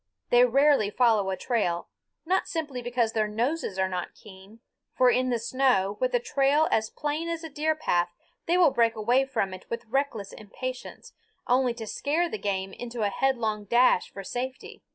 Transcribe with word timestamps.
They 0.31 0.43
rarely 0.45 0.89
follow 0.89 1.29
a 1.29 1.37
trail, 1.37 1.87
not 2.25 2.47
simply 2.47 2.81
because 2.81 3.13
their 3.13 3.27
noses 3.27 3.77
are 3.77 3.87
not 3.87 4.15
keen 4.15 4.59
for 4.95 5.11
in 5.11 5.29
the 5.29 5.37
snow, 5.37 5.97
with 5.99 6.15
a 6.15 6.19
trail 6.19 6.67
as 6.71 6.89
plain 6.89 7.29
as 7.29 7.43
a 7.43 7.49
deer 7.49 7.75
path, 7.75 8.09
they 8.47 8.57
break 8.71 8.95
away 8.95 9.25
from 9.25 9.53
it 9.53 9.69
with 9.69 9.85
reckless 9.85 10.33
impatience, 10.33 11.13
only 11.45 11.75
to 11.75 11.85
scare 11.85 12.27
the 12.27 12.39
game 12.39 12.73
into 12.73 13.03
a 13.03 13.09
headlong 13.09 13.65
dash 13.65 14.09
for 14.11 14.23
safety. 14.23 14.81